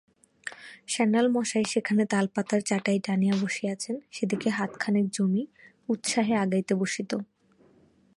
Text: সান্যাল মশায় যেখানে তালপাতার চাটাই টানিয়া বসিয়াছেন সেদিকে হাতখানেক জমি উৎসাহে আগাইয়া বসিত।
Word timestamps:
সান্যাল 0.87 1.27
মশায় 1.35 1.67
যেখানে 1.73 2.03
তালপাতার 2.05 2.61
চাটাই 2.61 2.99
টানিয়া 2.99 3.35
বসিয়াছেন 3.41 3.95
সেদিকে 4.11 4.49
হাতখানেক 4.49 5.05
জমি 5.11 5.43
উৎসাহে 5.89 6.33
আগাইয়া 6.35 6.75
বসিত। 6.75 7.11